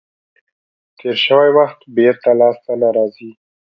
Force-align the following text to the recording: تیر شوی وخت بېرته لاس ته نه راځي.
تیر 0.97 1.15
شوی 1.25 1.49
وخت 1.57 1.79
بېرته 1.95 2.29
لاس 2.39 2.57
ته 2.65 2.73
نه 2.81 2.89
راځي. 2.95 3.31